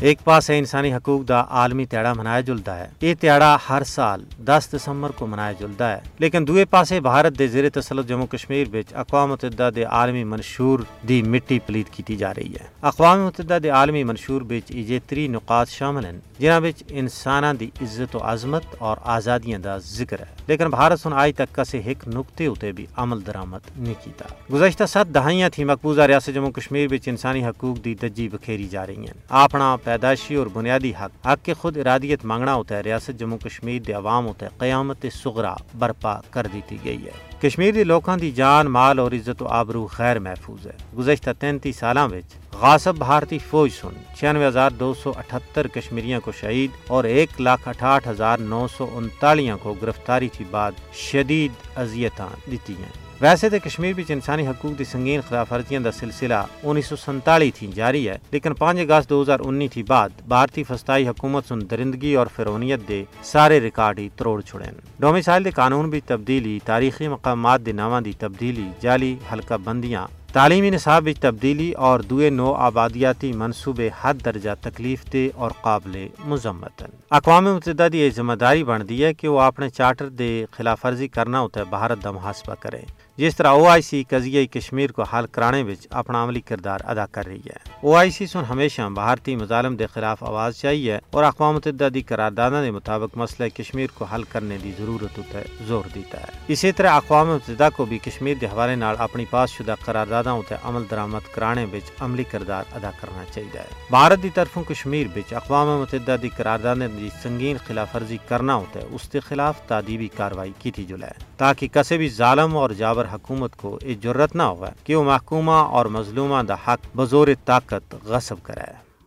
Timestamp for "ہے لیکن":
5.92-6.48, 20.20-20.68, 58.08-58.54